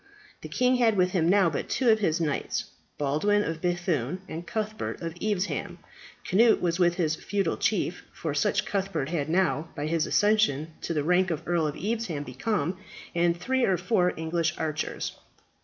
[0.41, 2.65] The king had with him now but two of his knights,
[2.97, 5.77] Baldwin of B‚thune, and Cuthbert of Evesham.
[6.25, 10.95] Cnut was with his feudal chief for such Cuthbert had now, by his accession to
[10.95, 12.79] the rank of Earl of Evesham, become
[13.13, 15.11] and three or four English archers.